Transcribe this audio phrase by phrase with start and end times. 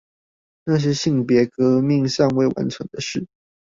[0.63, 3.27] 那些性別革命尚未完成的事